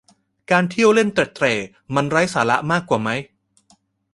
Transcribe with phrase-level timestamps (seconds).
[0.51, 1.53] การเที่ยวเล่นเตร็ดเตร่
[1.95, 3.09] มันไร้สาระมากว่าไหม